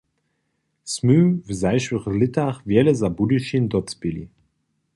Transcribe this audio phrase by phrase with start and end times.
[0.93, 1.17] Smy
[1.47, 4.23] w zašłych lětach wjele za Budyšin docpěli.